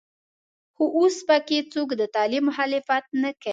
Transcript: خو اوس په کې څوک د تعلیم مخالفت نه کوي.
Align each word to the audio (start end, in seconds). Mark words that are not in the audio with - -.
خو 0.75 0.83
اوس 0.97 1.15
په 1.27 1.37
کې 1.47 1.57
څوک 1.73 1.89
د 1.99 2.03
تعلیم 2.15 2.43
مخالفت 2.49 3.05
نه 3.21 3.29
کوي. 3.41 3.49